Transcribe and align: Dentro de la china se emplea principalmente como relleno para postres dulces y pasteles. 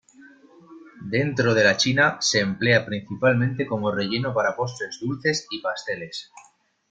Dentro 1.11 1.53
de 1.53 1.63
la 1.63 1.77
china 1.77 2.17
se 2.21 2.39
emplea 2.39 2.87
principalmente 2.87 3.67
como 3.67 3.91
relleno 3.91 4.33
para 4.33 4.55
postres 4.55 4.99
dulces 4.99 5.45
y 5.51 5.59
pasteles. 5.61 6.31